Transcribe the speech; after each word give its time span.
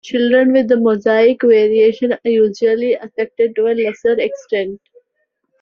Children 0.03 0.53
with 0.53 0.67
the 0.67 0.77
mosaic 0.77 1.43
variation 1.43 2.13
are 2.13 2.19
usually 2.23 2.95
affected 2.95 3.55
to 3.55 3.67
a 3.67 3.75
lesser 3.75 4.13
extent. 4.19 4.81